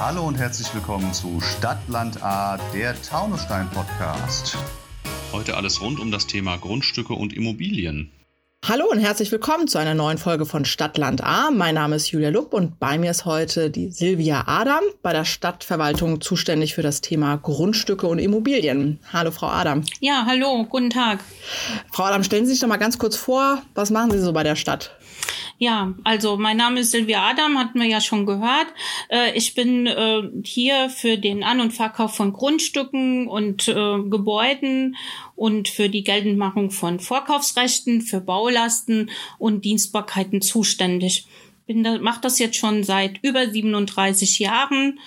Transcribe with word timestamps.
Hallo 0.00 0.22
und 0.28 0.36
herzlich 0.36 0.72
willkommen 0.74 1.12
zu 1.12 1.40
Stadtland 1.40 2.22
A, 2.22 2.56
der 2.72 2.94
Taunusstein 3.02 3.68
Podcast. 3.70 4.56
Heute 5.32 5.56
alles 5.56 5.80
rund 5.80 5.98
um 5.98 6.12
das 6.12 6.28
Thema 6.28 6.56
Grundstücke 6.56 7.14
und 7.14 7.32
Immobilien. 7.32 8.12
Hallo 8.64 8.84
und 8.88 9.00
herzlich 9.00 9.32
willkommen 9.32 9.66
zu 9.66 9.76
einer 9.78 9.94
neuen 9.94 10.18
Folge 10.18 10.46
von 10.46 10.64
Stadtland 10.64 11.24
A. 11.24 11.50
Mein 11.50 11.74
Name 11.74 11.96
ist 11.96 12.12
Julia 12.12 12.28
Lupp 12.28 12.54
und 12.54 12.78
bei 12.78 12.96
mir 12.96 13.10
ist 13.10 13.24
heute 13.24 13.70
die 13.70 13.90
Silvia 13.90 14.44
Adam, 14.46 14.84
bei 15.02 15.12
der 15.12 15.24
Stadtverwaltung 15.24 16.20
zuständig 16.20 16.76
für 16.76 16.82
das 16.82 17.00
Thema 17.00 17.34
Grundstücke 17.34 18.06
und 18.06 18.20
Immobilien. 18.20 19.00
Hallo, 19.12 19.32
Frau 19.32 19.48
Adam. 19.48 19.82
Ja, 19.98 20.22
hallo, 20.28 20.64
guten 20.68 20.90
Tag. 20.90 21.18
Frau 21.90 22.04
Adam, 22.04 22.22
stellen 22.22 22.46
Sie 22.46 22.52
sich 22.52 22.60
doch 22.60 22.68
mal 22.68 22.76
ganz 22.76 22.98
kurz 22.98 23.16
vor, 23.16 23.62
was 23.74 23.90
machen 23.90 24.12
Sie 24.12 24.20
so 24.20 24.32
bei 24.32 24.44
der 24.44 24.54
Stadt? 24.54 24.92
Ja, 25.60 25.92
also 26.04 26.36
mein 26.36 26.56
Name 26.56 26.80
ist 26.80 26.92
Silvia 26.92 27.28
Adam, 27.28 27.58
hatten 27.58 27.80
wir 27.80 27.88
ja 27.88 28.00
schon 28.00 28.26
gehört. 28.26 28.68
Äh, 29.08 29.36
ich 29.36 29.54
bin 29.54 29.88
äh, 29.88 30.22
hier 30.44 30.88
für 30.88 31.18
den 31.18 31.42
An- 31.42 31.60
und 31.60 31.72
Verkauf 31.72 32.14
von 32.14 32.32
Grundstücken 32.32 33.26
und 33.26 33.66
äh, 33.66 33.98
Gebäuden 34.08 34.94
und 35.34 35.66
für 35.68 35.88
die 35.88 36.04
Geltendmachung 36.04 36.70
von 36.70 37.00
Vorkaufsrechten, 37.00 38.02
für 38.02 38.20
Baulasten 38.20 39.10
und 39.38 39.64
Dienstbarkeiten 39.64 40.42
zuständig. 40.42 41.26
Bin 41.66 41.82
da, 41.82 41.98
mache 41.98 42.20
das 42.20 42.38
jetzt 42.38 42.56
schon 42.56 42.84
seit 42.84 43.18
über 43.22 43.48
37 43.48 44.38
Jahren 44.38 45.00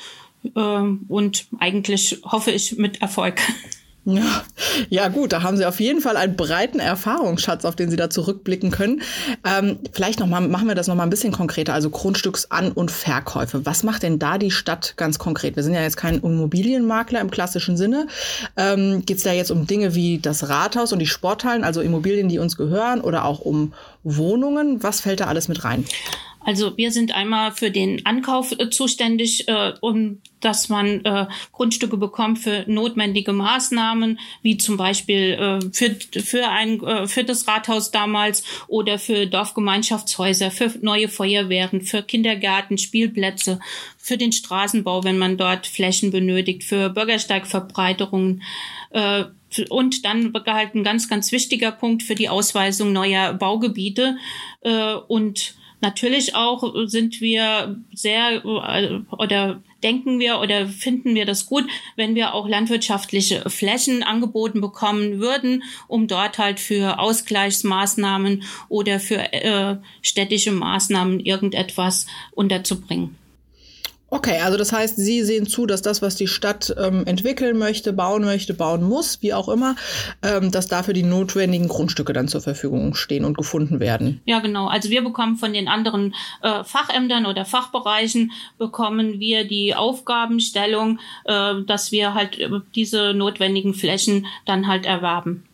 und 0.54 1.46
eigentlich 1.60 2.20
hoffe 2.24 2.52
ich 2.52 2.78
mit 2.78 3.02
Erfolg. 3.02 3.42
Ja, 4.04 4.44
ja 4.90 5.08
gut, 5.10 5.32
da 5.32 5.44
haben 5.44 5.58
Sie 5.58 5.66
auf 5.66 5.80
jeden 5.80 6.02
Fall 6.02 6.18
einen 6.18 6.36
breiten 6.36 6.80
Erfahrungsschatz, 6.80 7.66
auf 7.66 7.76
den 7.76 7.92
Sie 7.92 7.98
da 7.98 8.10
zurückblicken 8.10 8.72
können. 8.72 9.04
Ähm, 9.46 9.78
vielleicht 9.92 10.20
noch 10.20 10.26
mal, 10.26 10.42
machen 10.42 10.68
wir 10.68 10.74
das 10.74 10.88
noch 10.88 10.96
mal 10.96 11.04
ein 11.04 11.12
bisschen 11.12 11.32
konkreter, 11.32 11.76
also 11.76 11.90
Grundstücksan- 11.90 12.72
und 12.72 12.90
Verkäufe. 12.90 13.64
Was 13.68 13.84
macht 13.84 14.02
denn 14.02 14.18
da 14.18 14.40
die 14.40 14.50
Stadt 14.50 14.96
ganz 14.98 15.20
konkret? 15.20 15.56
Wir 15.56 15.62
sind 15.62 15.76
ja 15.76 15.82
jetzt 15.82 15.98
kein 15.98 16.16
Immobilienmakler 16.16 17.22
im 17.22 17.30
klassischen 17.30 17.78
Sinne. 17.78 18.08
Ähm, 18.58 19.04
Geht 19.06 19.18
es 19.18 19.24
da 19.24 19.34
jetzt 19.34 19.52
um 19.52 19.68
Dinge 19.68 19.94
wie 19.94 20.18
das 20.18 20.50
Rathaus 20.50 20.92
und 20.94 21.00
die 21.00 21.06
Sporthallen, 21.06 21.64
also 21.64 21.82
Immobilien, 21.82 22.28
die 22.28 22.40
uns 22.40 22.58
gehören, 22.58 23.02
oder 23.02 23.26
auch 23.26 23.40
um 23.40 23.74
Wohnungen? 24.04 24.82
Was 24.82 25.02
fällt 25.02 25.20
da 25.20 25.28
alles 25.28 25.48
mit 25.48 25.64
rein? 25.64 25.86
Also 26.44 26.76
wir 26.78 26.92
sind 26.92 27.14
einmal 27.14 27.52
für 27.52 27.72
den 27.72 28.06
Ankauf 28.06 28.52
äh, 28.58 28.70
zuständig, 28.70 29.48
äh, 29.48 29.74
um 29.82 30.22
dass 30.42 30.70
man 30.70 31.06
äh, 31.06 31.28
Grundstücke 31.52 31.98
bekommt 31.98 32.40
für 32.40 32.66
notwendige 32.68 33.32
Maßnahmen, 33.32 34.20
wie 34.42 34.58
zum 34.58 34.76
Beispiel 34.76 35.34
äh, 35.34 35.60
für 35.72 35.96
für 36.20 36.50
ein 36.50 36.82
äh, 36.84 37.08
für 37.08 37.24
das 37.24 37.48
Rathaus 37.48 37.92
damals 37.92 38.44
oder 38.68 38.98
für 38.98 39.28
Dorfgemeinschaftshäuser, 39.28 40.52
für 40.52 40.72
neue 40.82 41.10
Feuerwehren, 41.10 41.82
für 41.82 42.02
Kindergärten, 42.02 42.78
Spielplätze, 42.80 43.60
für 43.98 44.18
den 44.18 44.32
Straßenbau, 44.32 45.04
wenn 45.04 45.20
man 45.20 45.38
dort 45.38 45.68
Flächen 45.68 46.12
benötigt, 46.12 46.64
für 46.64 46.90
Bürgersteigverbreiterungen. 46.90 48.42
Äh, 48.90 49.26
und 49.70 50.06
dann 50.06 50.34
halt 50.48 50.76
ein 50.76 50.84
ganz, 50.84 51.10
ganz 51.10 51.34
wichtiger 51.34 51.74
Punkt 51.74 52.04
für 52.04 52.16
die 52.16 52.30
Ausweisung 52.30 52.94
neuer 52.94 53.34
Baugebiete 53.34 54.16
äh, 54.62 54.94
und 54.94 55.56
Natürlich 55.82 56.36
auch 56.36 56.64
sind 56.86 57.22
wir 57.22 57.82
sehr 57.92 58.46
oder 58.46 59.62
denken 59.84 60.20
wir 60.20 60.40
oder 60.40 60.68
finden 60.68 61.16
wir 61.16 61.26
das 61.26 61.48
gut, 61.48 61.66
wenn 61.96 62.14
wir 62.14 62.36
auch 62.36 62.48
landwirtschaftliche 62.48 63.50
Flächen 63.50 64.04
angeboten 64.04 64.62
bekommen 64.62 65.20
würden, 65.20 65.64
um 65.88 66.08
dort 66.08 66.38
halt 66.38 66.60
für 66.60 67.00
Ausgleichsmaßnahmen 67.00 68.44
oder 68.70 69.00
für 69.00 69.34
äh, 69.34 69.78
städtische 70.04 70.52
Maßnahmen 70.52 71.20
irgendetwas 71.20 72.06
unterzubringen. 72.32 73.18
Okay, 74.14 74.42
also 74.42 74.58
das 74.58 74.74
heißt, 74.74 74.98
Sie 74.98 75.24
sehen 75.24 75.48
zu, 75.48 75.66
dass 75.66 75.82
das, 75.82 76.02
was 76.02 76.18
die 76.18 76.28
Stadt 76.28 76.76
ähm, 76.78 77.06
entwickeln 77.06 77.58
möchte, 77.58 77.94
bauen 77.94 78.26
möchte, 78.26 78.54
bauen 78.54 78.84
muss, 78.84 79.22
wie 79.22 79.34
auch 79.34 79.48
immer, 79.48 79.78
ähm, 80.22 80.52
dass 80.52 80.68
dafür 80.68 80.94
die 80.94 81.04
notwendigen 81.04 81.70
Grundstücke 81.70 82.12
dann 82.12 82.28
zur 82.28 82.42
Verfügung 82.42 82.94
stehen 82.94 83.24
und 83.24 83.38
gefunden 83.38 83.80
werden. 83.80 84.20
Ja, 84.26 84.40
genau. 84.40 84.68
Also 84.68 84.90
wir 84.90 85.02
bekommen 85.02 85.38
von 85.38 85.54
den 85.54 85.70
anderen 85.70 86.14
äh, 86.42 86.66
Fachämtern 86.66 87.26
oder 87.26 87.46
Fachbereichen 87.46 88.34
bekommen 88.58 89.22
wir 89.22 89.48
die 89.48 89.76
Aufgabenstellung, 89.76 91.00
äh, 91.24 91.62
dass 91.66 91.94
wir 91.94 92.14
halt 92.14 92.38
diese 92.76 93.14
notwendigen 93.14 93.74
Flächen 93.74 94.28
dann 94.46 94.68
halt 94.68 94.86
erwerben. 94.86 95.46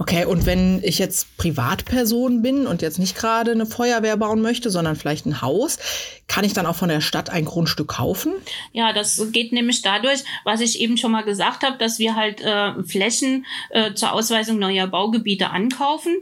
Okay, 0.00 0.24
und 0.24 0.46
wenn 0.46 0.82
ich 0.82 0.98
jetzt 0.98 1.36
Privatperson 1.36 2.40
bin 2.40 2.66
und 2.66 2.80
jetzt 2.80 2.98
nicht 2.98 3.14
gerade 3.14 3.50
eine 3.50 3.66
Feuerwehr 3.66 4.16
bauen 4.16 4.40
möchte, 4.40 4.70
sondern 4.70 4.96
vielleicht 4.96 5.26
ein 5.26 5.42
Haus, 5.42 5.78
kann 6.26 6.42
ich 6.42 6.54
dann 6.54 6.64
auch 6.64 6.74
von 6.74 6.88
der 6.88 7.02
Stadt 7.02 7.28
ein 7.28 7.44
Grundstück 7.44 7.88
kaufen? 7.88 8.32
Ja, 8.72 8.94
das 8.94 9.22
geht 9.30 9.52
nämlich 9.52 9.82
dadurch, 9.82 10.20
was 10.44 10.62
ich 10.62 10.80
eben 10.80 10.96
schon 10.96 11.12
mal 11.12 11.20
gesagt 11.20 11.64
habe, 11.64 11.76
dass 11.76 11.98
wir 11.98 12.16
halt 12.16 12.40
äh, 12.40 12.82
Flächen 12.82 13.44
äh, 13.68 13.92
zur 13.92 14.14
Ausweisung 14.14 14.58
neuer 14.58 14.86
Baugebiete 14.86 15.50
ankaufen 15.50 16.16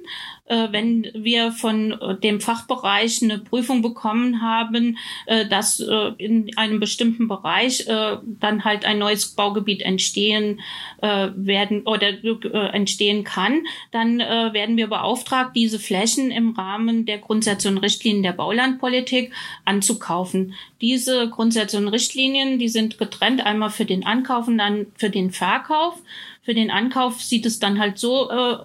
wenn 0.70 1.06
wir 1.14 1.52
von 1.52 1.92
äh, 1.92 2.16
dem 2.16 2.40
Fachbereich 2.40 3.22
eine 3.22 3.38
Prüfung 3.38 3.82
bekommen 3.82 4.40
haben, 4.40 4.98
äh, 5.26 5.46
dass 5.46 5.80
äh, 5.80 6.12
in 6.18 6.56
einem 6.56 6.80
bestimmten 6.80 7.28
Bereich 7.28 7.86
äh, 7.86 8.16
dann 8.24 8.64
halt 8.64 8.84
ein 8.84 8.98
neues 8.98 9.28
Baugebiet 9.34 9.82
entstehen 9.82 10.60
äh, 11.02 11.28
werden 11.34 11.82
oder 11.82 12.08
äh, 12.24 12.72
entstehen 12.72 13.24
kann, 13.24 13.66
dann 13.90 14.20
äh, 14.20 14.52
werden 14.52 14.76
wir 14.76 14.86
beauftragt, 14.86 15.54
diese 15.54 15.78
Flächen 15.78 16.30
im 16.30 16.52
Rahmen 16.52 17.04
der 17.04 17.18
Grundsätze 17.18 17.68
und 17.68 17.78
Richtlinien 17.78 18.22
der 18.22 18.32
Baulandpolitik 18.32 19.32
anzukaufen. 19.64 20.54
Diese 20.80 21.28
Grundsätze 21.28 21.76
und 21.76 21.88
Richtlinien, 21.88 22.58
die 22.58 22.68
sind 22.68 22.98
getrennt, 22.98 23.44
einmal 23.44 23.70
für 23.70 23.84
den 23.84 24.06
Ankauf 24.06 24.48
und 24.48 24.58
dann 24.58 24.86
für 24.96 25.10
den 25.10 25.30
Verkauf. 25.30 26.00
Für 26.42 26.54
den 26.54 26.70
Ankauf 26.70 27.20
sieht 27.20 27.44
es 27.44 27.58
dann 27.58 27.78
halt 27.78 27.98
so 27.98 28.30
äh, 28.30 28.56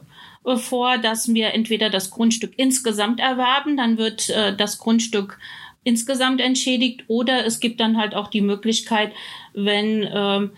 vor, 0.55 0.97
dass 0.97 1.33
wir 1.33 1.53
entweder 1.53 1.89
das 1.89 2.09
Grundstück 2.09 2.53
insgesamt 2.57 3.19
erwerben, 3.19 3.77
dann 3.77 3.97
wird 3.97 4.29
äh, 4.29 4.55
das 4.55 4.77
Grundstück 4.77 5.39
insgesamt 5.83 6.41
entschädigt, 6.41 7.03
oder 7.07 7.45
es 7.45 7.59
gibt 7.59 7.79
dann 7.79 7.97
halt 7.97 8.15
auch 8.15 8.29
die 8.29 8.41
Möglichkeit, 8.41 9.11
wenn 9.53 10.07
ähm, 10.13 10.51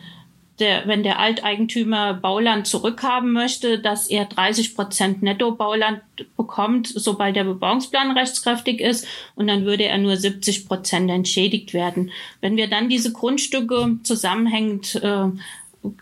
der, 0.60 0.88
wenn 0.88 1.04
der 1.04 1.20
Alteigentümer 1.20 2.14
Bauland 2.14 2.66
zurückhaben 2.66 3.34
möchte, 3.34 3.80
dass 3.80 4.08
er 4.08 4.26
30 4.26 4.76
Prozent 4.76 5.22
Netto-Bauland 5.22 6.02
bekommt, 6.38 6.88
sobald 6.88 7.36
der 7.36 7.44
Bebauungsplan 7.44 8.18
rechtskräftig 8.18 8.80
ist, 8.80 9.06
und 9.36 9.48
dann 9.48 9.66
würde 9.66 9.84
er 9.84 9.98
nur 9.98 10.16
70 10.16 10.68
Prozent 10.68 11.12
entschädigt 11.12 11.74
werden. 11.74 12.12
Wenn 12.40 12.56
wir 12.56 12.70
dann 12.70 12.88
diese 12.88 13.12
Grundstücke 13.12 13.98
zusammenhängend 14.04 14.96
äh, 14.96 15.28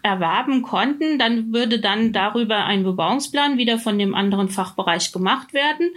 erwerben 0.02 0.62
konnten, 0.62 1.20
dann 1.20 1.54
würde 1.54 1.80
dann 1.80 2.14
darüber 2.14 2.66
ein 2.66 2.84
Bebauungsplan 2.84 3.58
wieder 3.58 3.80
von 3.80 3.98
dem 4.00 4.16
anderen 4.16 4.50
Fachbereich 4.50 5.12
gemacht 5.12 5.54
werden. 5.54 5.92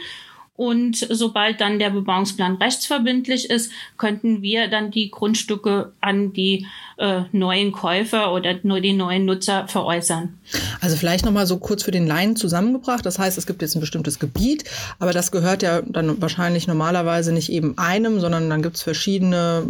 Und 0.56 1.06
sobald 1.10 1.60
dann 1.60 1.78
der 1.78 1.90
Bebauungsplan 1.90 2.56
rechtsverbindlich 2.56 3.50
ist, 3.50 3.70
könnten 3.98 4.40
wir 4.40 4.68
dann 4.68 4.90
die 4.90 5.10
Grundstücke 5.10 5.92
an 6.00 6.32
die 6.32 6.66
äh, 6.96 7.22
neuen 7.32 7.72
Käufer 7.72 8.32
oder 8.32 8.54
nur 8.62 8.80
die 8.80 8.94
neuen 8.94 9.26
Nutzer 9.26 9.68
veräußern. 9.68 10.38
Also 10.80 10.96
vielleicht 10.96 11.26
nochmal 11.26 11.46
so 11.46 11.58
kurz 11.58 11.82
für 11.82 11.90
den 11.90 12.06
Laien 12.06 12.36
zusammengebracht. 12.36 13.04
Das 13.04 13.18
heißt, 13.18 13.36
es 13.36 13.46
gibt 13.46 13.60
jetzt 13.60 13.76
ein 13.76 13.80
bestimmtes 13.80 14.18
Gebiet, 14.18 14.64
aber 14.98 15.12
das 15.12 15.30
gehört 15.30 15.62
ja 15.62 15.82
dann 15.82 16.22
wahrscheinlich 16.22 16.66
normalerweise 16.66 17.32
nicht 17.32 17.52
eben 17.52 17.76
einem, 17.76 18.20
sondern 18.20 18.48
dann 18.48 18.62
gibt 18.62 18.76
es 18.76 18.82
verschiedene 18.82 19.62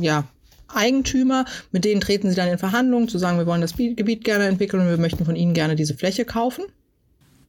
ja, 0.00 0.24
Eigentümer, 0.68 1.44
mit 1.72 1.84
denen 1.84 2.00
treten 2.00 2.30
sie 2.30 2.36
dann 2.36 2.48
in 2.48 2.58
Verhandlungen, 2.58 3.08
zu 3.08 3.18
sagen, 3.18 3.38
wir 3.38 3.46
wollen 3.46 3.60
das 3.60 3.76
Gebiet 3.76 4.24
gerne 4.24 4.46
entwickeln 4.46 4.82
und 4.82 4.90
wir 4.90 4.98
möchten 4.98 5.24
von 5.24 5.36
ihnen 5.36 5.54
gerne 5.54 5.76
diese 5.76 5.94
Fläche 5.94 6.24
kaufen. 6.24 6.64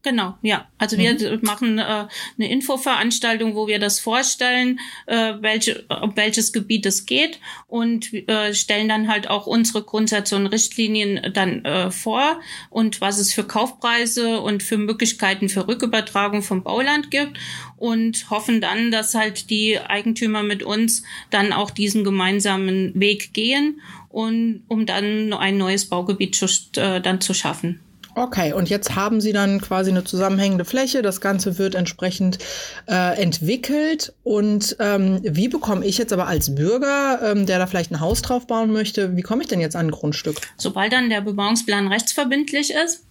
Genau, 0.01 0.35
ja. 0.41 0.65
Also 0.77 0.95
mhm. 0.95 1.01
wir 1.01 1.39
machen 1.41 1.77
äh, 1.77 1.81
eine 1.81 2.49
Infoveranstaltung, 2.49 3.55
wo 3.55 3.67
wir 3.67 3.79
das 3.79 3.99
vorstellen, 3.99 4.79
äh, 5.07 5.33
welche, 5.41 5.83
um 6.01 6.15
welches 6.15 6.53
Gebiet 6.53 6.85
es 6.85 7.05
geht 7.05 7.39
und 7.67 8.13
äh, 8.13 8.53
stellen 8.53 8.87
dann 8.87 9.09
halt 9.09 9.29
auch 9.29 9.45
unsere 9.45 9.83
Grundsätze 9.83 10.37
und 10.37 10.47
Richtlinien 10.47 11.33
dann 11.33 11.65
äh, 11.65 11.91
vor 11.91 12.39
und 12.69 13.01
was 13.01 13.19
es 13.19 13.33
für 13.33 13.43
Kaufpreise 13.43 14.39
und 14.39 14.63
für 14.63 14.77
Möglichkeiten 14.77 15.49
für 15.49 15.67
Rückübertragung 15.67 16.43
vom 16.43 16.63
Bauland 16.63 17.11
gibt 17.11 17.37
und 17.75 18.29
hoffen 18.29 18.61
dann, 18.61 18.91
dass 18.91 19.15
halt 19.15 19.49
die 19.49 19.79
Eigentümer 19.79 20.43
mit 20.43 20.63
uns 20.63 21.03
dann 21.29 21.51
auch 21.51 21.71
diesen 21.71 22.05
gemeinsamen 22.05 22.97
Weg 22.97 23.33
gehen 23.33 23.81
und 24.07 24.63
um 24.69 24.85
dann 24.85 25.33
ein 25.33 25.57
neues 25.57 25.89
Baugebiet 25.89 26.35
zu, 26.35 26.45
äh, 26.79 27.01
dann 27.01 27.19
zu 27.19 27.33
schaffen. 27.33 27.81
Okay, 28.15 28.53
und 28.53 28.69
jetzt 28.69 28.95
haben 28.95 29.21
Sie 29.21 29.33
dann 29.33 29.61
quasi 29.61 29.91
eine 29.91 30.03
zusammenhängende 30.03 30.65
Fläche. 30.65 31.01
Das 31.01 31.21
Ganze 31.21 31.57
wird 31.57 31.75
entsprechend 31.75 32.39
äh, 32.87 33.21
entwickelt. 33.21 34.13
Und 34.23 34.75
ähm, 34.79 35.19
wie 35.23 35.47
bekomme 35.47 35.85
ich 35.85 35.97
jetzt 35.97 36.11
aber 36.11 36.27
als 36.27 36.55
Bürger, 36.55 37.19
ähm, 37.23 37.45
der 37.45 37.59
da 37.59 37.67
vielleicht 37.67 37.91
ein 37.91 37.99
Haus 37.99 38.21
drauf 38.21 38.47
bauen 38.47 38.71
möchte, 38.71 39.15
wie 39.15 39.21
komme 39.21 39.43
ich 39.43 39.47
denn 39.47 39.61
jetzt 39.61 39.75
an 39.75 39.87
ein 39.87 39.91
Grundstück? 39.91 40.37
Sobald 40.57 40.91
dann 40.91 41.09
der 41.09 41.21
Bebauungsplan 41.21 41.87
rechtsverbindlich 41.87 42.73
ist, 42.73 43.03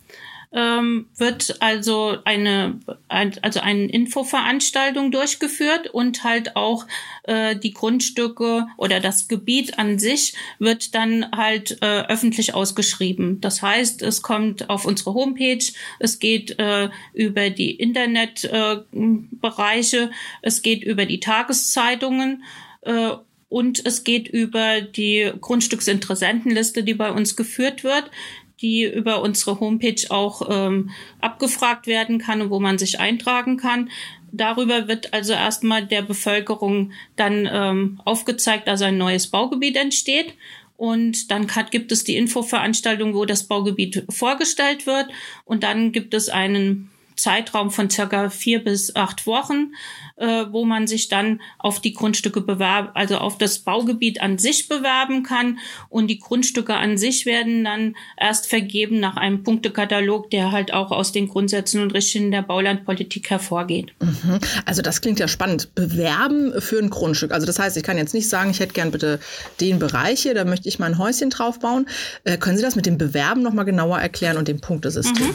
ähm, 0.52 1.06
wird 1.16 1.56
also 1.60 2.18
eine 2.24 2.80
also 3.08 3.60
eine 3.60 3.84
Infoveranstaltung 3.84 5.10
durchgeführt 5.10 5.90
und 5.90 6.24
halt 6.24 6.56
auch 6.56 6.86
äh, 7.24 7.54
die 7.56 7.74
Grundstücke 7.74 8.66
oder 8.78 9.00
das 9.00 9.28
Gebiet 9.28 9.78
an 9.78 9.98
sich 9.98 10.32
wird 10.58 10.94
dann 10.94 11.30
halt 11.32 11.76
äh, 11.82 12.06
öffentlich 12.06 12.54
ausgeschrieben. 12.54 13.42
Das 13.42 13.60
heißt, 13.60 14.00
es 14.02 14.22
kommt 14.22 14.70
auf 14.70 14.86
unsere 14.86 15.12
Homepage, 15.12 15.62
es 15.98 16.18
geht 16.18 16.58
äh, 16.58 16.88
über 17.12 17.50
die 17.50 17.72
Internetbereiche, 17.72 20.10
es 20.40 20.62
geht 20.62 20.82
über 20.82 21.04
die 21.04 21.20
Tageszeitungen 21.20 22.42
äh, 22.82 23.10
und 23.50 23.84
es 23.84 24.04
geht 24.04 24.28
über 24.28 24.80
die 24.80 25.30
Grundstücksinteressentenliste, 25.40 26.84
die 26.84 26.94
bei 26.94 27.12
uns 27.12 27.36
geführt 27.36 27.84
wird 27.84 28.10
die 28.60 28.84
über 28.84 29.22
unsere 29.22 29.60
Homepage 29.60 30.02
auch 30.10 30.42
ähm, 30.50 30.90
abgefragt 31.20 31.86
werden 31.86 32.18
kann 32.18 32.40
und 32.42 32.50
wo 32.50 32.60
man 32.60 32.78
sich 32.78 33.00
eintragen 33.00 33.56
kann. 33.56 33.90
Darüber 34.32 34.88
wird 34.88 35.14
also 35.14 35.32
erstmal 35.32 35.86
der 35.86 36.02
Bevölkerung 36.02 36.92
dann 37.16 37.48
ähm, 37.50 38.00
aufgezeigt, 38.04 38.68
dass 38.68 38.82
ein 38.82 38.98
neues 38.98 39.28
Baugebiet 39.28 39.76
entsteht. 39.76 40.34
Und 40.76 41.30
dann 41.30 41.54
hat, 41.56 41.70
gibt 41.70 41.90
es 41.90 42.04
die 42.04 42.16
Infoveranstaltung, 42.16 43.14
wo 43.14 43.24
das 43.24 43.44
Baugebiet 43.44 44.04
vorgestellt 44.10 44.86
wird. 44.86 45.08
Und 45.44 45.64
dann 45.64 45.90
gibt 45.92 46.14
es 46.14 46.28
einen 46.28 46.90
Zeitraum 47.18 47.70
von 47.70 47.90
circa 47.90 48.30
vier 48.30 48.62
bis 48.62 48.94
acht 48.96 49.26
Wochen, 49.26 49.72
äh, 50.16 50.46
wo 50.50 50.64
man 50.64 50.86
sich 50.86 51.08
dann 51.08 51.40
auf 51.58 51.80
die 51.80 51.92
Grundstücke 51.92 52.40
bewerben, 52.40 52.90
also 52.94 53.18
auf 53.18 53.38
das 53.38 53.58
Baugebiet 53.60 54.20
an 54.20 54.38
sich 54.38 54.68
bewerben 54.68 55.22
kann. 55.22 55.58
Und 55.88 56.08
die 56.08 56.18
Grundstücke 56.18 56.74
an 56.74 56.98
sich 56.98 57.26
werden 57.26 57.64
dann 57.64 57.96
erst 58.16 58.48
vergeben 58.48 59.00
nach 59.00 59.16
einem 59.16 59.42
Punktekatalog, 59.42 60.30
der 60.30 60.52
halt 60.52 60.72
auch 60.72 60.90
aus 60.90 61.12
den 61.12 61.28
Grundsätzen 61.28 61.82
und 61.82 61.92
Richtlinien 61.92 62.32
der 62.32 62.42
Baulandpolitik 62.42 63.30
hervorgeht. 63.30 63.92
Mhm. 64.00 64.38
Also 64.64 64.82
das 64.82 65.00
klingt 65.00 65.20
ja 65.20 65.28
spannend. 65.28 65.74
Bewerben 65.74 66.60
für 66.60 66.78
ein 66.78 66.90
Grundstück. 66.90 67.32
Also 67.32 67.46
das 67.46 67.58
heißt, 67.58 67.76
ich 67.76 67.82
kann 67.82 67.98
jetzt 67.98 68.14
nicht 68.14 68.28
sagen, 68.28 68.50
ich 68.50 68.60
hätte 68.60 68.72
gern 68.72 68.90
bitte 68.90 69.20
den 69.60 69.78
Bereich 69.78 70.22
hier, 70.22 70.34
da 70.34 70.44
möchte 70.44 70.68
ich 70.68 70.78
mein 70.78 70.98
Häuschen 70.98 71.30
drauf 71.30 71.58
bauen. 71.58 71.86
Äh, 72.24 72.38
können 72.38 72.56
Sie 72.56 72.62
das 72.62 72.76
mit 72.76 72.86
dem 72.86 72.98
Bewerben 72.98 73.42
nochmal 73.42 73.64
genauer 73.64 73.98
erklären 73.98 74.36
und 74.36 74.48
dem 74.48 74.60
Punktesystem? 74.60 75.26
Mhm. 75.26 75.34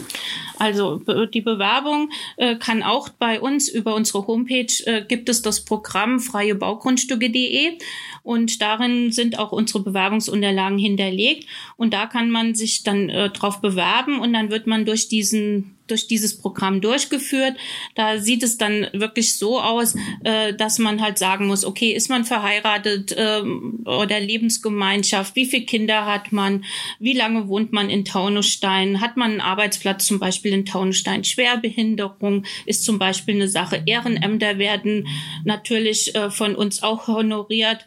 Also 0.64 1.02
die 1.26 1.42
Bewerbung 1.42 2.08
äh, 2.38 2.56
kann 2.56 2.82
auch 2.82 3.10
bei 3.10 3.38
uns 3.38 3.68
über 3.68 3.94
unsere 3.94 4.26
Homepage 4.26 4.72
äh, 4.86 5.04
gibt 5.06 5.28
es 5.28 5.42
das 5.42 5.62
Programm 5.62 6.20
freiebaugrundstücke.de 6.20 7.76
und 8.22 8.62
darin 8.62 9.12
sind 9.12 9.38
auch 9.38 9.52
unsere 9.52 9.80
Bewerbungsunterlagen 9.80 10.78
hinterlegt. 10.78 11.46
Und 11.76 11.92
da 11.92 12.06
kann 12.06 12.30
man 12.30 12.54
sich 12.54 12.82
dann 12.82 13.10
äh, 13.10 13.28
drauf 13.28 13.60
bewerben 13.60 14.20
und 14.20 14.32
dann 14.32 14.50
wird 14.50 14.66
man 14.66 14.86
durch 14.86 15.08
diesen 15.08 15.73
durch 15.86 16.06
dieses 16.06 16.38
Programm 16.38 16.80
durchgeführt. 16.80 17.56
Da 17.94 18.18
sieht 18.18 18.42
es 18.42 18.56
dann 18.56 18.86
wirklich 18.92 19.36
so 19.36 19.60
aus, 19.60 19.94
äh, 20.24 20.54
dass 20.54 20.78
man 20.78 21.02
halt 21.02 21.18
sagen 21.18 21.46
muss, 21.46 21.64
okay, 21.64 21.92
ist 21.92 22.08
man 22.08 22.24
verheiratet 22.24 23.14
ähm, 23.16 23.84
oder 23.84 24.20
Lebensgemeinschaft, 24.20 25.36
wie 25.36 25.46
viele 25.46 25.66
Kinder 25.66 26.06
hat 26.06 26.32
man, 26.32 26.64
wie 26.98 27.12
lange 27.12 27.48
wohnt 27.48 27.72
man 27.72 27.90
in 27.90 28.04
Taunusstein, 28.04 29.00
hat 29.00 29.16
man 29.16 29.32
einen 29.32 29.40
Arbeitsplatz 29.40 30.06
zum 30.06 30.18
Beispiel 30.18 30.52
in 30.52 30.64
Taunusstein, 30.64 31.24
Schwerbehinderung 31.24 32.44
ist 32.66 32.84
zum 32.84 32.98
Beispiel 32.98 33.34
eine 33.34 33.48
Sache, 33.48 33.82
Ehrenämter 33.84 34.58
werden 34.58 35.06
natürlich 35.44 36.14
äh, 36.14 36.30
von 36.30 36.54
uns 36.54 36.82
auch 36.82 37.08
honoriert. 37.08 37.86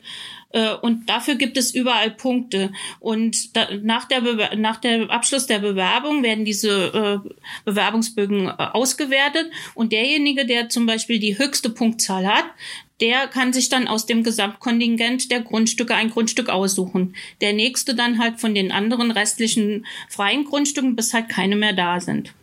Äh, 0.51 0.73
und 0.75 1.09
dafür 1.09 1.35
gibt 1.35 1.57
es 1.57 1.73
überall 1.73 2.11
Punkte. 2.11 2.71
Und 2.99 3.55
da, 3.55 3.67
nach, 3.81 4.05
der 4.05 4.55
nach 4.55 4.77
dem 4.77 5.09
Abschluss 5.09 5.45
der 5.45 5.59
Bewerbung 5.59 6.23
werden 6.23 6.45
diese 6.45 7.21
äh, 7.25 7.29
Bewerbungsbögen 7.65 8.47
äh, 8.47 8.51
ausgewertet. 8.57 9.47
Und 9.73 9.91
derjenige, 9.91 10.45
der 10.45 10.69
zum 10.69 10.85
Beispiel 10.85 11.19
die 11.19 11.38
höchste 11.38 11.69
Punktzahl 11.69 12.27
hat, 12.27 12.45
der 12.99 13.27
kann 13.27 13.53
sich 13.53 13.69
dann 13.69 13.88
aus 13.88 14.05
dem 14.05 14.23
Gesamtkontingent 14.23 15.29
der 15.31 15.41
Grundstücke 15.41 15.94
ein 15.94 16.09
Grundstück 16.09 16.49
aussuchen. 16.49 17.15
Der 17.41 17.53
nächste 17.53 17.94
dann 17.94 18.19
halt 18.19 18.39
von 18.39 18.55
den 18.55 18.71
anderen 18.71 19.11
restlichen 19.11 19.85
freien 20.09 20.45
Grundstücken, 20.45 20.95
bis 20.95 21.13
halt 21.13 21.29
keine 21.29 21.55
mehr 21.55 21.73
da 21.73 21.99
sind. 21.99 22.33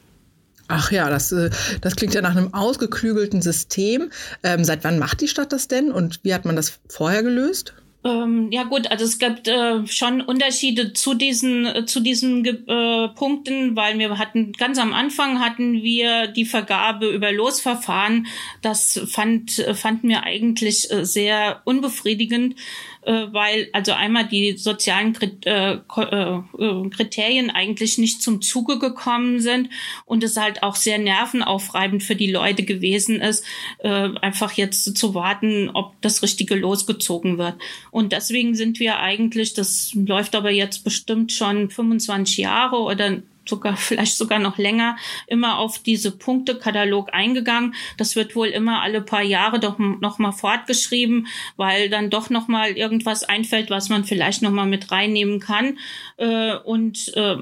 Ach 0.69 0.91
ja, 0.91 1.11
das, 1.11 1.33
äh, 1.33 1.51
das 1.81 1.97
klingt 1.97 2.15
ja 2.15 2.23
nach 2.23 2.37
einem 2.37 2.55
ausgeklügelten 2.55 3.43
System. 3.43 4.11
Ähm, 4.43 4.65
seit 4.65 4.85
wann 4.85 4.99
macht 4.99 5.21
die 5.21 5.29
Stadt 5.29 5.53
das 5.53 5.69
denn 5.69 5.91
und 5.93 6.21
wie 6.23 6.33
hat 6.33 6.45
man 6.45 6.57
das 6.57 6.79
vorher 6.89 7.23
gelöst? 7.23 7.75
Ähm, 8.05 8.53
ja 8.53 8.65
gut, 8.65 8.91
also 8.91 9.05
es 9.05 9.19
gibt 9.19 9.49
äh, 9.49 9.87
schon 9.87 10.21
Unterschiede 10.21 10.93
zu 10.93 11.15
diesen 11.15 11.65
äh, 11.65 11.87
zu 11.87 12.01
diesen 12.01 12.45
äh, 12.45 13.09
Punkten, 13.09 13.77
weil 13.77 13.99
wir 13.99 14.19
hatten 14.19 14.53
ganz 14.53 14.79
am 14.79 14.93
Anfang 14.93 15.41
hatten 15.41 15.83
wir 15.83 16.27
die 16.27 16.45
Vergabe 16.45 17.09
über 17.09 17.33
Losverfahren. 17.33 18.27
Das 18.61 19.01
fand 19.07 19.53
fanden 19.73 20.11
wir 20.11 20.23
eigentlich 20.23 20.91
äh, 20.93 21.07
sehr 21.07 21.63
unbefriedigend 21.65 22.57
äh, 23.05 23.33
weil 23.33 23.69
also 23.73 23.93
einmal 23.93 24.27
die 24.27 24.57
sozialen 24.57 25.15
äh, 25.45 25.75
äh, 25.75 26.89
Kriterien 26.91 27.51
eigentlich 27.51 27.99
nicht 27.99 28.23
zum 28.23 28.41
Zuge 28.41 28.79
gekommen 28.79 29.41
sind 29.41 29.69
und 30.07 30.25
es 30.25 30.37
halt 30.37 30.63
auch 30.63 30.77
sehr 30.77 30.99
nervenaufreibend 30.99 32.03
für 32.03 32.17
die 32.17 32.31
Leute 32.31 32.63
gewesen 32.65 33.21
ist, 33.21 33.45
einfach 33.83 34.53
jetzt 34.53 34.97
zu 34.97 35.15
warten, 35.15 35.71
ob 35.71 36.01
das 36.01 36.23
Richtige 36.23 36.55
losgezogen 36.55 37.39
wird. 37.39 37.55
Und 37.91 38.13
deswegen 38.13 38.55
sind 38.55 38.81
wir 38.81 38.99
eigentlich, 38.99 39.55
das 39.55 39.93
läuft 39.95 40.35
aber 40.35 40.51
jetzt 40.51 40.85
bestimmt 40.85 41.33
schon 41.33 41.71
25 41.71 42.39
Jahre 42.39 42.77
oder 42.79 43.23
sogar 43.49 43.77
vielleicht 43.77 44.17
sogar 44.17 44.39
noch 44.39 44.59
länger 44.59 44.97
immer 45.27 45.59
auf 45.59 45.79
diese 45.79 46.11
Punktekatalog 46.11 47.13
eingegangen. 47.13 47.75
Das 47.97 48.17
wird 48.17 48.37
wohl 48.37 48.49
immer 48.49 48.83
alle 48.83 49.01
paar 49.01 49.23
Jahre 49.23 49.61
doch 49.61 49.79
noch 49.79 50.19
mal 50.19 50.33
fortgeschrieben, 50.33 51.27
weil 51.57 51.89
dann 51.89 52.11
doch 52.11 52.31
noch 52.31 52.49
mal 52.49 52.71
irgendwas 52.71 53.25
einfällt, 53.25 53.71
was 53.71 53.89
man 53.89 54.05
vielleicht 54.05 54.43
noch 54.43 54.51
mal 54.51 54.67
mit 54.67 54.91
reinnehmen 54.91 55.41
kann. 55.41 55.79
Äh, 56.17 56.57
und 56.57 57.13
äh, 57.17 57.37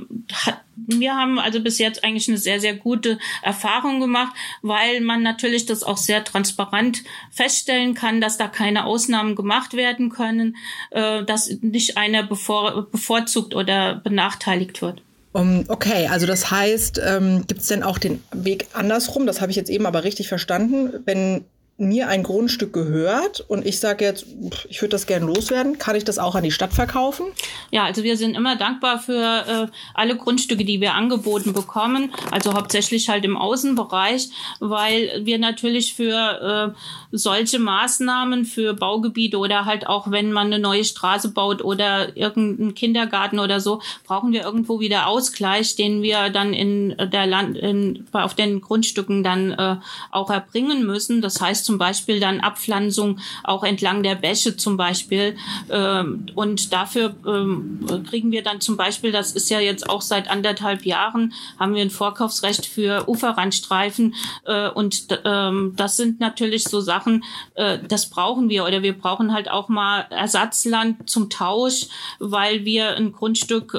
wir 0.75 1.15
haben 1.15 1.39
also 1.39 1.61
bis 1.61 1.79
jetzt 1.79 2.05
eigentlich 2.05 2.29
eine 2.29 2.39
sehr, 2.39 2.61
sehr 2.61 2.75
gute 2.75 3.19
Erfahrung 3.43 4.01
gemacht, 4.01 4.35
weil 4.63 5.01
man 5.01 5.23
natürlich 5.23 5.67
das 5.67 5.83
auch 5.83 5.97
sehr 5.97 6.25
transparent 6.25 7.03
feststellen 7.31 7.95
kann, 7.95 8.21
dass 8.21 8.39
da 8.39 8.49
keine 8.49 8.85
Ausnahmen 8.87 9.37
gemacht 9.37 9.75
werden 9.75 10.11
können, 10.11 10.57
äh, 10.91 11.25
dass 11.25 11.51
nicht 11.61 11.97
einer 11.97 12.23
bevor, 12.23 12.91
bevorzugt 12.91 13.55
oder 13.55 13.97
benachteiligt 13.97 14.81
wird. 14.83 15.03
Um, 15.33 15.65
okay, 15.69 16.09
also 16.09 16.27
das 16.27 16.51
heißt, 16.51 17.01
ähm, 17.05 17.47
gibt 17.47 17.63
es 17.63 17.69
denn 17.69 17.83
auch 17.83 17.99
den 17.99 18.23
Weg 18.33 18.67
andersrum? 18.75 19.27
Das 19.27 19.41
habe 19.41 19.51
ich 19.51 19.57
jetzt 19.57 19.71
eben 19.71 19.87
aber 19.87 20.05
richtig 20.05 20.29
verstanden. 20.29 20.93
Wenn 21.07 21.45
mir 21.89 22.09
ein 22.09 22.23
Grundstück 22.23 22.73
gehört 22.73 23.45
und 23.49 23.67
ich 23.67 23.79
sage 23.81 24.05
jetzt, 24.05 24.27
ich 24.69 24.81
würde 24.81 24.91
das 24.91 25.07
gerne 25.07 25.27
loswerden, 25.27 25.79
kann 25.79 25.97
ich 25.97 26.05
das 26.05 26.19
auch 26.19 26.35
an 26.35 26.45
die 26.45 26.51
Stadt 26.51 26.73
verkaufen? 26.73 27.27
Ja, 27.71 27.85
also 27.85 28.03
wir 28.03 28.17
sind 28.17 28.37
immer 28.37 28.57
dankbar 28.57 28.99
für 28.99 29.13
äh, 29.13 29.67
alle 29.95 30.17
Grundstücke, 30.17 30.65
die 30.65 30.81
wir 30.81 30.95
angeboten 30.95 31.53
bekommen, 31.53 32.13
also 32.31 32.55
hauptsächlich 32.55 33.09
halt 33.09 33.25
im 33.25 33.37
Außenbereich, 33.37 34.29
weil 34.61 35.23
wir 35.25 35.39
natürlich 35.39 35.95
für 35.95 36.73
äh, 36.73 36.79
solche 37.13 37.59
Maßnahmen, 37.59 38.45
für 38.45 38.75
Baugebiete 38.75 39.39
oder 39.39 39.65
halt 39.65 39.87
auch 39.87 40.11
wenn 40.11 40.33
man 40.33 40.47
eine 40.47 40.59
neue 40.59 40.85
Straße 40.85 41.31
baut 41.31 41.63
oder 41.63 42.17
irgendeinen 42.17 42.75
Kindergarten 42.75 43.39
oder 43.39 43.61
so, 43.61 43.81
brauchen 44.05 44.33
wir 44.33 44.43
irgendwo 44.43 44.81
wieder 44.81 45.07
Ausgleich, 45.07 45.75
den 45.77 46.03
wir 46.03 46.31
dann 46.31 46.53
in 46.53 46.97
der 47.13 47.27
Land, 47.27 47.57
in, 47.57 48.07
auf 48.13 48.35
den 48.35 48.61
Grundstücken 48.61 49.23
dann 49.23 49.53
äh, 49.53 49.77
auch 50.11 50.31
erbringen 50.31 50.87
müssen. 50.87 51.21
Das 51.21 51.41
heißt 51.41 51.72
zum 51.73 51.79
Beispiel 51.79 52.21
dann 52.21 52.41
Abpflanzung 52.41 53.19
auch 53.45 53.65
entlang 53.65 54.03
der 54.03 54.15
Bäche 54.15 54.59
zum 54.59 54.77
Beispiel. 54.77 55.37
Ähm, 55.71 56.27
und 56.35 56.71
dafür 56.71 57.15
ähm, 57.27 57.81
kriegen 58.07 58.31
wir 58.31 58.43
dann 58.43 58.61
zum 58.61 58.77
Beispiel, 58.77 59.11
das 59.11 59.33
ist 59.33 59.49
ja 59.49 59.59
jetzt 59.59 59.89
auch 59.89 60.03
seit 60.03 60.29
anderthalb 60.29 60.85
Jahren, 60.85 61.33
haben 61.59 61.75
wir 61.75 61.81
ein 61.81 61.89
Vorkaufsrecht 61.89 62.67
für 62.67 63.09
Uferrandstreifen. 63.09 64.15
Äh, 64.45 64.69
und 64.69 65.19
ähm, 65.25 65.73
das 65.75 65.97
sind 65.97 66.21
natürlich 66.21 66.65
so 66.65 66.83
Sachen, 66.83 67.25
äh, 67.55 67.79
das 67.89 68.11
brauchen 68.11 68.51
wir. 68.51 68.67
Oder 68.67 68.83
wir 68.83 68.93
brauchen 68.93 69.33
halt 69.33 69.51
auch 69.51 69.71
mal 69.71 70.05
Ersatzland 70.11 71.09
zum 71.09 71.31
Tausch, 71.31 71.87
weil 72.19 72.67
wir 72.67 72.97
ein 72.97 73.13
Grundstück 73.13 73.75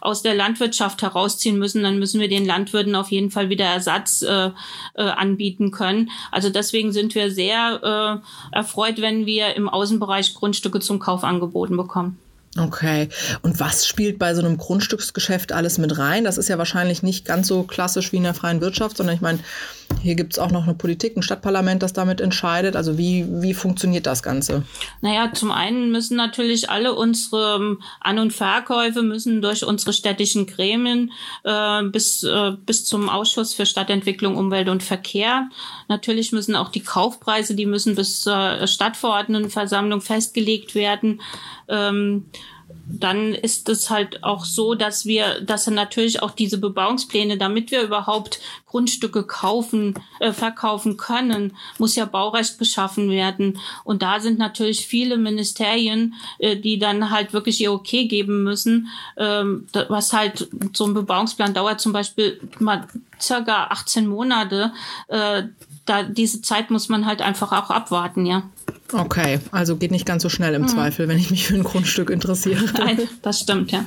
aus 0.00 0.22
der 0.22 0.34
Landwirtschaft 0.34 1.02
herausziehen 1.02 1.58
müssen. 1.58 1.82
Dann 1.82 1.98
müssen 1.98 2.20
wir 2.20 2.28
den 2.28 2.46
Landwirten 2.46 2.94
auf 2.94 3.10
jeden 3.10 3.32
Fall 3.32 3.50
wieder 3.50 3.64
Ersatz 3.64 4.22
äh, 4.22 4.50
anbieten 4.94 5.70
können. 5.70 6.10
Also 6.30 6.50
deswegen 6.50 6.92
sind 6.92 7.15
wir 7.16 7.32
sehr 7.32 8.22
äh, 8.22 8.56
erfreut, 8.56 9.00
wenn 9.00 9.26
wir 9.26 9.56
im 9.56 9.68
Außenbereich 9.68 10.34
Grundstücke 10.34 10.78
zum 10.78 11.00
Kauf 11.00 11.24
angeboten 11.24 11.76
bekommen. 11.76 12.18
Okay. 12.58 13.08
Und 13.42 13.60
was 13.60 13.86
spielt 13.86 14.18
bei 14.18 14.34
so 14.34 14.40
einem 14.40 14.56
Grundstücksgeschäft 14.56 15.52
alles 15.52 15.78
mit 15.78 15.98
rein? 15.98 16.24
Das 16.24 16.38
ist 16.38 16.48
ja 16.48 16.58
wahrscheinlich 16.58 17.02
nicht 17.02 17.24
ganz 17.24 17.48
so 17.48 17.64
klassisch 17.64 18.12
wie 18.12 18.16
in 18.16 18.22
der 18.22 18.34
freien 18.34 18.60
Wirtschaft, 18.60 18.96
sondern 18.96 19.14
ich 19.14 19.20
meine, 19.20 19.40
Hier 20.02 20.14
gibt 20.14 20.34
es 20.34 20.38
auch 20.38 20.50
noch 20.50 20.64
eine 20.64 20.74
Politik, 20.74 21.16
ein 21.16 21.22
Stadtparlament, 21.22 21.82
das 21.82 21.92
damit 21.92 22.20
entscheidet. 22.20 22.76
Also 22.76 22.96
wie, 22.98 23.26
wie 23.28 23.54
funktioniert 23.54 24.06
das 24.06 24.22
Ganze? 24.22 24.62
Naja, 25.00 25.32
zum 25.32 25.50
einen 25.50 25.90
müssen 25.90 26.16
natürlich 26.16 26.70
alle 26.70 26.94
unsere 26.94 27.56
ähm, 27.56 27.82
An- 28.00 28.18
und 28.18 28.32
Verkäufe 28.32 29.02
müssen 29.02 29.42
durch 29.42 29.64
unsere 29.64 29.92
städtischen 29.92 30.46
Gremien 30.46 31.12
äh, 31.44 31.82
bis, 31.84 32.22
äh, 32.22 32.52
bis 32.64 32.84
zum 32.84 33.08
Ausschuss 33.08 33.54
für 33.54 33.66
Stadtentwicklung, 33.66 34.36
Umwelt 34.36 34.68
und 34.68 34.82
Verkehr. 34.82 35.48
Natürlich 35.88 36.32
müssen 36.32 36.56
auch 36.56 36.68
die 36.68 36.82
Kaufpreise, 36.82 37.54
die 37.54 37.66
müssen 37.66 37.94
bis 37.94 38.20
zur 38.20 38.66
Stadtverordnetenversammlung 38.66 40.00
festgelegt 40.00 40.74
werden. 40.74 41.20
Ähm, 41.68 42.26
dann 42.88 43.34
ist 43.34 43.68
es 43.68 43.90
halt 43.90 44.22
auch 44.22 44.44
so, 44.44 44.74
dass 44.74 45.06
wir, 45.06 45.40
dass 45.40 45.64
dann 45.64 45.74
natürlich 45.74 46.22
auch 46.22 46.30
diese 46.30 46.58
Bebauungspläne, 46.58 47.36
damit 47.36 47.70
wir 47.70 47.82
überhaupt 47.82 48.40
Grundstücke 48.66 49.24
kaufen, 49.24 49.94
äh, 50.20 50.32
verkaufen 50.32 50.96
können, 50.96 51.56
muss 51.78 51.96
ja 51.96 52.04
Baurecht 52.04 52.58
geschaffen 52.58 53.10
werden. 53.10 53.58
Und 53.84 54.02
da 54.02 54.20
sind 54.20 54.38
natürlich 54.38 54.86
viele 54.86 55.16
Ministerien, 55.16 56.14
äh, 56.38 56.56
die 56.56 56.78
dann 56.78 57.10
halt 57.10 57.32
wirklich 57.32 57.60
ihr 57.60 57.72
Okay 57.72 58.06
geben 58.06 58.44
müssen, 58.44 58.88
ähm, 59.16 59.66
was 59.88 60.12
halt 60.12 60.48
so 60.72 60.86
ein 60.86 60.94
Bebauungsplan 60.94 61.54
dauert 61.54 61.80
zum 61.80 61.92
Beispiel 61.92 62.40
mal 62.58 62.86
circa 63.20 63.64
18 63.64 64.06
Monate. 64.06 64.72
Äh, 65.08 65.44
da 65.84 66.02
diese 66.02 66.42
Zeit 66.42 66.70
muss 66.70 66.88
man 66.88 67.06
halt 67.06 67.22
einfach 67.22 67.52
auch 67.52 67.70
abwarten, 67.70 68.26
ja. 68.26 68.42
Okay, 68.92 69.40
also 69.50 69.76
geht 69.76 69.90
nicht 69.90 70.06
ganz 70.06 70.22
so 70.22 70.28
schnell 70.28 70.54
im 70.54 70.62
mhm. 70.62 70.68
Zweifel, 70.68 71.08
wenn 71.08 71.18
ich 71.18 71.30
mich 71.30 71.46
für 71.46 71.54
ein 71.54 71.64
Grundstück 71.64 72.10
interessiere. 72.10 72.64
Nein, 72.78 73.00
das 73.22 73.40
stimmt, 73.40 73.72
ja. 73.72 73.84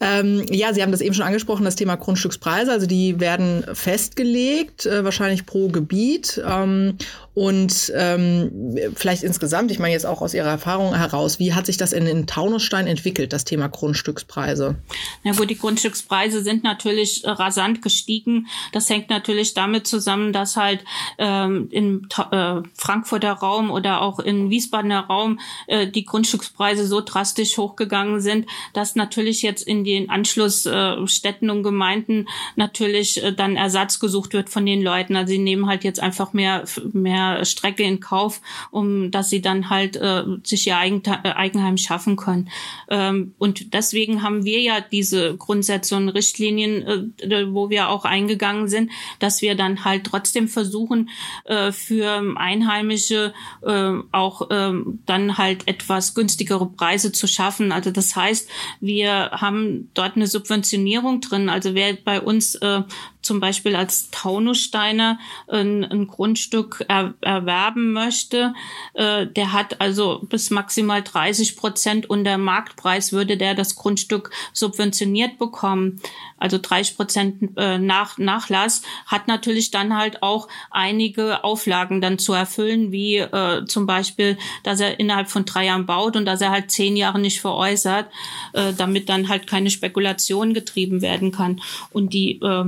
ähm, 0.00 0.46
ja, 0.50 0.72
Sie 0.72 0.82
haben 0.82 0.92
das 0.92 1.00
eben 1.00 1.14
schon 1.14 1.24
angesprochen, 1.24 1.64
das 1.64 1.76
Thema 1.76 1.96
Grundstückspreise. 1.96 2.72
Also 2.72 2.86
die 2.86 3.20
werden 3.20 3.64
festgelegt, 3.72 4.86
äh, 4.86 5.04
wahrscheinlich 5.04 5.46
pro 5.46 5.68
Gebiet. 5.68 6.40
Ähm, 6.46 6.96
und 7.38 7.92
ähm, 7.94 8.76
vielleicht 8.96 9.22
insgesamt, 9.22 9.70
ich 9.70 9.78
meine 9.78 9.92
jetzt 9.92 10.06
auch 10.06 10.22
aus 10.22 10.34
Ihrer 10.34 10.48
Erfahrung 10.48 10.96
heraus, 10.96 11.38
wie 11.38 11.54
hat 11.54 11.66
sich 11.66 11.76
das 11.76 11.92
in 11.92 12.04
den 12.04 12.26
Taunusstein 12.26 12.88
entwickelt, 12.88 13.32
das 13.32 13.44
Thema 13.44 13.68
Grundstückspreise? 13.68 14.74
Na 15.22 15.30
gut, 15.30 15.48
die 15.48 15.56
Grundstückspreise 15.56 16.42
sind 16.42 16.64
natürlich 16.64 17.22
äh, 17.22 17.30
rasant 17.30 17.80
gestiegen. 17.80 18.48
Das 18.72 18.90
hängt 18.90 19.08
natürlich 19.08 19.54
damit 19.54 19.86
zusammen, 19.86 20.32
dass 20.32 20.56
halt 20.56 20.80
ähm, 21.18 21.68
im 21.70 22.08
äh, 22.32 22.62
Frankfurter 22.74 23.34
Raum 23.34 23.70
oder 23.70 24.02
auch 24.02 24.18
im 24.18 24.50
Wiesbadener 24.50 25.06
Raum 25.06 25.38
äh, 25.68 25.86
die 25.86 26.04
Grundstückspreise 26.04 26.88
so 26.88 27.02
drastisch 27.02 27.56
hochgegangen 27.56 28.20
sind, 28.20 28.46
dass 28.72 28.96
natürlich 28.96 29.42
jetzt 29.42 29.62
in 29.62 29.84
den 29.84 30.10
Anschlussstädten 30.10 31.50
und 31.50 31.62
Gemeinden 31.62 32.26
natürlich 32.56 33.22
äh, 33.22 33.32
dann 33.32 33.54
Ersatz 33.54 34.00
gesucht 34.00 34.32
wird 34.32 34.50
von 34.50 34.66
den 34.66 34.82
Leuten. 34.82 35.14
Also 35.14 35.30
sie 35.30 35.38
nehmen 35.38 35.68
halt 35.68 35.84
jetzt 35.84 36.00
einfach 36.00 36.32
mehr 36.32 36.64
mehr 36.92 37.27
Strecke 37.44 37.82
in 37.82 38.00
Kauf, 38.00 38.40
um 38.70 39.10
dass 39.10 39.30
sie 39.30 39.40
dann 39.40 39.70
halt 39.70 39.96
äh, 39.96 40.24
sich 40.44 40.66
ihr 40.66 40.76
Eigen 40.76 41.02
äh, 41.04 41.30
Eigenheim 41.30 41.76
schaffen 41.76 42.16
können. 42.16 42.50
Ähm, 42.88 43.34
und 43.38 43.74
deswegen 43.74 44.22
haben 44.22 44.44
wir 44.44 44.60
ja 44.60 44.80
diese 44.80 45.36
Grundsätze 45.36 45.96
und 45.96 46.08
Richtlinien, 46.08 47.12
äh, 47.20 47.52
wo 47.52 47.70
wir 47.70 47.88
auch 47.88 48.04
eingegangen 48.04 48.68
sind, 48.68 48.90
dass 49.18 49.42
wir 49.42 49.54
dann 49.54 49.84
halt 49.84 50.04
trotzdem 50.04 50.48
versuchen, 50.48 51.10
äh, 51.44 51.72
für 51.72 52.34
Einheimische 52.36 53.32
äh, 53.62 53.92
auch 54.12 54.50
äh, 54.50 54.72
dann 55.06 55.38
halt 55.38 55.66
etwas 55.68 56.14
günstigere 56.14 56.66
Preise 56.66 57.12
zu 57.12 57.26
schaffen. 57.26 57.72
Also 57.72 57.90
das 57.90 58.16
heißt, 58.16 58.48
wir 58.80 59.30
haben 59.32 59.90
dort 59.94 60.16
eine 60.16 60.26
Subventionierung 60.26 61.20
drin. 61.20 61.48
Also 61.48 61.74
wer 61.74 61.94
bei 61.94 62.20
uns 62.20 62.54
äh, 62.56 62.82
zum 63.28 63.40
Beispiel 63.40 63.76
als 63.76 64.10
Taunussteiner 64.10 65.18
ein, 65.48 65.84
ein 65.84 66.06
Grundstück 66.06 66.82
er, 66.88 67.12
erwerben 67.20 67.92
möchte, 67.92 68.54
äh, 68.94 69.26
der 69.26 69.52
hat 69.52 69.82
also 69.82 70.20
bis 70.22 70.48
maximal 70.48 71.02
30 71.02 71.56
Prozent 71.56 72.08
unter 72.08 72.38
Marktpreis 72.38 73.12
würde 73.12 73.36
der 73.36 73.54
das 73.54 73.76
Grundstück 73.76 74.30
subventioniert 74.54 75.38
bekommen. 75.38 76.00
Also 76.38 76.56
30 76.56 76.96
Prozent 76.96 77.50
äh, 77.56 77.78
nach, 77.78 78.16
Nachlass 78.16 78.82
hat 79.06 79.28
natürlich 79.28 79.70
dann 79.70 79.96
halt 79.96 80.22
auch 80.22 80.48
einige 80.70 81.44
Auflagen 81.44 82.00
dann 82.00 82.18
zu 82.18 82.32
erfüllen, 82.32 82.92
wie 82.92 83.16
äh, 83.16 83.64
zum 83.66 83.86
Beispiel, 83.86 84.38
dass 84.62 84.80
er 84.80 85.00
innerhalb 85.00 85.28
von 85.28 85.44
drei 85.44 85.66
Jahren 85.66 85.84
baut 85.84 86.16
und 86.16 86.24
dass 86.24 86.40
er 86.40 86.50
halt 86.50 86.70
zehn 86.70 86.96
Jahre 86.96 87.18
nicht 87.18 87.40
veräußert, 87.40 88.06
äh, 88.54 88.72
damit 88.72 89.08
dann 89.08 89.28
halt 89.28 89.46
keine 89.46 89.70
Spekulation 89.70 90.54
getrieben 90.54 91.02
werden 91.02 91.32
kann. 91.32 91.60
Und 91.92 92.14
die 92.14 92.40
äh, 92.40 92.64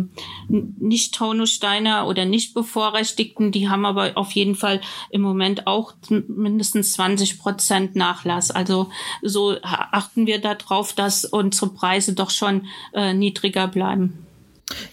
nicht 0.51 1.15
Taunussteiner 1.15 2.07
oder 2.07 2.25
nicht 2.25 2.55
Bevorrechtigten, 2.55 3.53
die 3.53 3.69
haben 3.69 3.85
aber 3.85 4.13
auf 4.17 4.33
jeden 4.33 4.57
Fall 4.57 4.81
im 5.11 5.23
Moment 5.23 5.67
auch 5.67 5.95
mindestens 6.09 6.95
20 6.95 7.39
Prozent 7.39 7.97
Nachlass. 7.97 8.51
Also 8.51 8.91
so 9.23 9.57
achten 9.63 10.27
wir 10.27 10.41
darauf, 10.41 10.93
dass 10.93 11.25
unsere 11.25 11.71
Preise 11.71 12.15
doch 12.15 12.31
schon 12.31 12.67
äh, 12.93 13.15
niedriger 13.15 13.69
bleiben. 13.69 14.27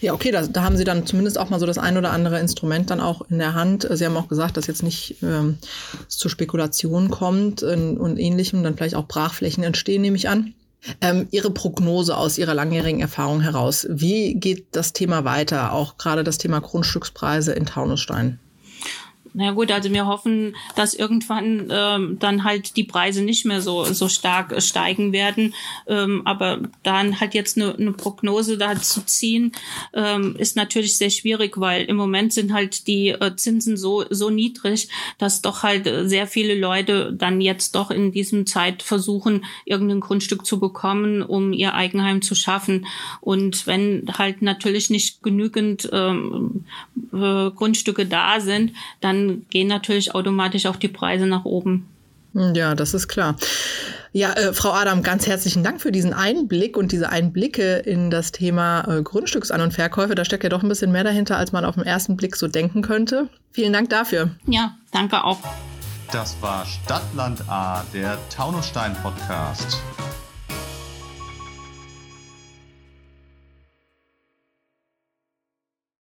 Ja, 0.00 0.12
okay, 0.12 0.30
da, 0.30 0.46
da 0.46 0.62
haben 0.62 0.76
Sie 0.76 0.84
dann 0.84 1.06
zumindest 1.06 1.38
auch 1.38 1.50
mal 1.50 1.60
so 1.60 1.66
das 1.66 1.78
ein 1.78 1.96
oder 1.96 2.10
andere 2.10 2.40
Instrument 2.40 2.90
dann 2.90 3.00
auch 3.00 3.22
in 3.30 3.38
der 3.38 3.54
Hand. 3.54 3.86
Sie 3.90 4.04
haben 4.04 4.16
auch 4.16 4.28
gesagt, 4.28 4.56
dass 4.56 4.66
jetzt 4.66 4.82
nicht 4.82 5.16
ähm, 5.22 5.58
zu 6.08 6.28
Spekulationen 6.28 7.10
kommt 7.10 7.62
und, 7.62 7.96
und 7.96 8.18
ähnlichem, 8.18 8.62
dann 8.62 8.76
vielleicht 8.76 8.96
auch 8.96 9.06
Brachflächen 9.06 9.62
entstehen, 9.62 10.02
nehme 10.02 10.16
ich 10.16 10.28
an. 10.28 10.54
Ähm, 11.00 11.26
Ihre 11.30 11.50
Prognose 11.50 12.16
aus 12.16 12.38
Ihrer 12.38 12.54
langjährigen 12.54 13.00
Erfahrung 13.00 13.40
heraus. 13.40 13.86
Wie 13.90 14.34
geht 14.34 14.66
das 14.72 14.92
Thema 14.92 15.24
weiter, 15.24 15.72
auch 15.72 15.98
gerade 15.98 16.24
das 16.24 16.38
Thema 16.38 16.60
Grundstückspreise 16.60 17.52
in 17.52 17.66
Taunusstein? 17.66 18.38
Na 19.34 19.52
gut, 19.52 19.70
also 19.70 19.90
wir 19.92 20.06
hoffen, 20.06 20.56
dass 20.74 20.94
irgendwann 20.94 21.68
ähm, 21.70 22.18
dann 22.18 22.44
halt 22.44 22.76
die 22.76 22.84
Preise 22.84 23.22
nicht 23.22 23.44
mehr 23.44 23.60
so 23.60 23.84
so 23.84 24.08
stark 24.08 24.60
steigen 24.62 25.12
werden. 25.12 25.54
Ähm, 25.86 26.22
aber 26.24 26.60
dann 26.82 27.20
halt 27.20 27.34
jetzt 27.34 27.56
eine, 27.56 27.74
eine 27.74 27.92
Prognose 27.92 28.58
da 28.58 28.80
zu 28.80 29.04
ziehen, 29.04 29.52
ähm, 29.92 30.36
ist 30.36 30.56
natürlich 30.56 30.96
sehr 30.96 31.10
schwierig, 31.10 31.58
weil 31.58 31.84
im 31.84 31.96
Moment 31.96 32.32
sind 32.32 32.52
halt 32.52 32.86
die 32.86 33.08
äh, 33.08 33.36
Zinsen 33.36 33.76
so 33.76 34.04
so 34.10 34.30
niedrig, 34.30 34.88
dass 35.18 35.42
doch 35.42 35.62
halt 35.62 35.86
äh, 35.86 36.08
sehr 36.08 36.26
viele 36.26 36.54
Leute 36.54 37.12
dann 37.12 37.40
jetzt 37.40 37.74
doch 37.74 37.90
in 37.90 38.12
diesem 38.12 38.46
Zeit 38.46 38.82
versuchen, 38.82 39.44
irgendein 39.64 40.00
Grundstück 40.00 40.46
zu 40.46 40.58
bekommen, 40.58 41.22
um 41.22 41.52
ihr 41.52 41.74
Eigenheim 41.74 42.22
zu 42.22 42.34
schaffen. 42.34 42.86
Und 43.20 43.66
wenn 43.66 44.06
halt 44.16 44.42
natürlich 44.42 44.90
nicht 44.90 45.22
genügend 45.22 45.88
ähm, 45.92 46.64
äh, 47.12 47.50
Grundstücke 47.50 48.06
da 48.06 48.40
sind, 48.40 48.72
dann 49.26 49.46
gehen 49.50 49.68
natürlich 49.68 50.14
automatisch 50.14 50.66
auch 50.66 50.76
die 50.76 50.88
Preise 50.88 51.26
nach 51.26 51.44
oben. 51.44 51.86
Ja, 52.34 52.74
das 52.74 52.94
ist 52.94 53.08
klar. 53.08 53.36
Ja, 54.12 54.32
äh, 54.32 54.52
Frau 54.52 54.72
Adam, 54.72 55.02
ganz 55.02 55.26
herzlichen 55.26 55.62
Dank 55.62 55.80
für 55.80 55.92
diesen 55.92 56.12
Einblick 56.12 56.76
und 56.76 56.92
diese 56.92 57.10
Einblicke 57.10 57.76
in 57.76 58.10
das 58.10 58.32
Thema 58.32 58.80
äh, 58.88 59.02
Grundstücksan- 59.02 59.62
und 59.62 59.72
Verkäufe. 59.72 60.14
Da 60.14 60.24
steckt 60.24 60.44
ja 60.44 60.50
doch 60.50 60.62
ein 60.62 60.68
bisschen 60.68 60.92
mehr 60.92 61.04
dahinter, 61.04 61.36
als 61.36 61.52
man 61.52 61.64
auf 61.64 61.74
den 61.74 61.84
ersten 61.84 62.16
Blick 62.16 62.36
so 62.36 62.48
denken 62.48 62.82
könnte. 62.82 63.28
Vielen 63.52 63.72
Dank 63.72 63.90
dafür. 63.90 64.30
Ja, 64.46 64.76
danke 64.92 65.24
auch. 65.24 65.38
Das 66.10 66.36
war 66.40 66.64
Stadtland 66.64 67.42
A, 67.48 67.84
der 67.92 68.18
Taunusstein-Podcast. 68.30 69.78